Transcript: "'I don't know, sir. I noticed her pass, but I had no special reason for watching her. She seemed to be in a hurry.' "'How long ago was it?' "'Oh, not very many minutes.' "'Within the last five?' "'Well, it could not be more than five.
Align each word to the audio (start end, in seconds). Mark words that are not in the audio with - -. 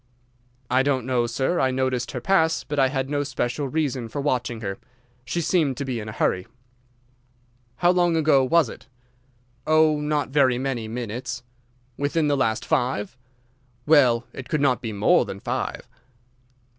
"'I 0.71 0.81
don't 0.81 1.05
know, 1.05 1.27
sir. 1.27 1.59
I 1.59 1.69
noticed 1.69 2.09
her 2.09 2.19
pass, 2.19 2.63
but 2.63 2.79
I 2.79 2.87
had 2.87 3.07
no 3.07 3.21
special 3.21 3.67
reason 3.67 4.09
for 4.09 4.19
watching 4.19 4.61
her. 4.61 4.79
She 5.25 5.41
seemed 5.41 5.77
to 5.77 5.85
be 5.85 5.99
in 5.99 6.09
a 6.09 6.11
hurry.' 6.11 6.47
"'How 7.75 7.91
long 7.91 8.15
ago 8.15 8.43
was 8.43 8.67
it?' 8.67 8.87
"'Oh, 9.67 9.99
not 10.01 10.29
very 10.29 10.57
many 10.57 10.87
minutes.' 10.87 11.43
"'Within 11.97 12.27
the 12.27 12.35
last 12.35 12.65
five?' 12.65 13.15
"'Well, 13.85 14.25
it 14.33 14.49
could 14.49 14.59
not 14.59 14.81
be 14.81 14.91
more 14.91 15.23
than 15.23 15.39
five. 15.39 15.85